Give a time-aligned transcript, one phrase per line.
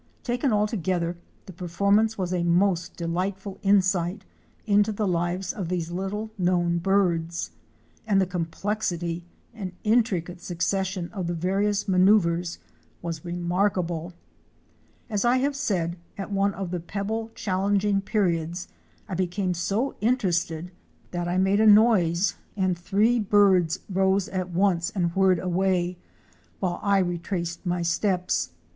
[0.23, 1.15] Taken altogether,
[1.45, 4.25] the performance was a most delightful insight
[4.65, 7.51] into the lives of these little known birds,
[8.07, 12.57] and the complexity and intricate succession of the various maneuvres
[13.03, 14.13] was remarkable.
[15.07, 18.69] As I have said, at one of the pebble champ ing periods
[19.07, 20.71] I become so interested
[21.11, 23.75] that I made a noise and the 338 OUR SEARCH FOR A WILDERNESS.
[23.85, 25.99] three birds rose at once and whirred away,
[26.59, 28.49] while I retraced my steps.